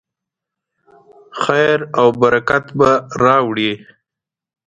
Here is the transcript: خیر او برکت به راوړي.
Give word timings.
خیر 1.41 1.79
او 1.99 2.07
برکت 2.21 2.65
به 2.79 2.89
راوړي. 3.23 3.71